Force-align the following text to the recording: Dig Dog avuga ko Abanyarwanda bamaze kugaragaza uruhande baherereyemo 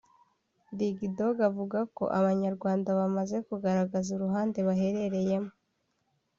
Dig 0.77 0.97
Dog 1.17 1.37
avuga 1.49 1.79
ko 1.95 2.03
Abanyarwanda 2.19 2.89
bamaze 2.99 3.37
kugaragaza 3.47 4.09
uruhande 4.17 4.57
baherereyemo 4.67 5.51